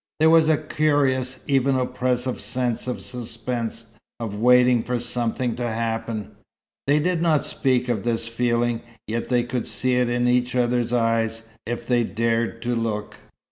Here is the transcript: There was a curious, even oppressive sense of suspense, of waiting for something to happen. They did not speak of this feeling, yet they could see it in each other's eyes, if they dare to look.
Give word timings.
There 0.19 0.31
was 0.31 0.49
a 0.49 0.57
curious, 0.57 1.35
even 1.47 1.75
oppressive 1.75 2.41
sense 2.41 2.87
of 2.87 3.01
suspense, 3.01 3.85
of 4.19 4.39
waiting 4.39 4.81
for 4.81 4.99
something 4.99 5.55
to 5.57 5.67
happen. 5.69 6.31
They 6.87 6.97
did 6.97 7.21
not 7.21 7.45
speak 7.45 7.87
of 7.87 8.01
this 8.03 8.27
feeling, 8.27 8.81
yet 9.05 9.29
they 9.29 9.43
could 9.43 9.67
see 9.67 9.97
it 9.97 10.09
in 10.09 10.27
each 10.27 10.55
other's 10.55 10.91
eyes, 10.91 11.47
if 11.67 11.85
they 11.85 12.03
dare 12.03 12.51
to 12.51 12.75
look. 12.75 13.17